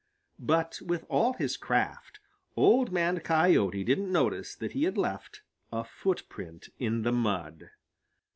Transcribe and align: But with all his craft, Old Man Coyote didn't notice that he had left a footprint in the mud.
But 0.39 0.79
with 0.83 1.05
all 1.09 1.33
his 1.33 1.55
craft, 1.57 2.19
Old 2.55 2.91
Man 2.91 3.19
Coyote 3.19 3.83
didn't 3.83 4.11
notice 4.11 4.55
that 4.55 4.71
he 4.71 4.85
had 4.85 4.97
left 4.97 5.43
a 5.71 5.83
footprint 5.83 6.69
in 6.79 7.03
the 7.03 7.11
mud. 7.11 7.69